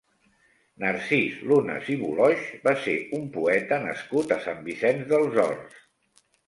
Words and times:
Narcís 0.83 1.35
Lunes 1.51 1.91
i 1.97 1.99
Boloix 2.01 2.47
va 2.65 2.75
ser 2.87 2.97
un 3.21 3.31
poeta 3.39 3.81
nascut 3.87 4.35
a 4.39 4.43
Sant 4.49 4.69
Vicenç 4.71 5.09
dels 5.15 5.41
Horts. 5.47 5.83